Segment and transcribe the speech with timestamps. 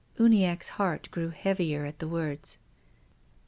[0.17, 2.57] Uniackc's heart grew heavier at the words.